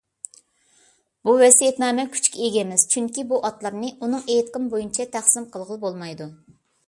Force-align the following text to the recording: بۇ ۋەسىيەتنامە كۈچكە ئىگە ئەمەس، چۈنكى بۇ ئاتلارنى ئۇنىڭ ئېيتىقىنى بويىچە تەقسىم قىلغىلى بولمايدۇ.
بۇ 1.27 1.35
ۋەسىيەتنامە 1.41 2.05
كۈچكە 2.15 2.39
ئىگە 2.47 2.63
ئەمەس، 2.63 2.85
چۈنكى 2.95 3.27
بۇ 3.33 3.39
ئاتلارنى 3.49 3.93
ئۇنىڭ 3.99 4.25
ئېيتىقىنى 4.25 4.73
بويىچە 4.75 5.09
تەقسىم 5.17 5.49
قىلغىلى 5.57 5.83
بولمايدۇ. 5.87 6.31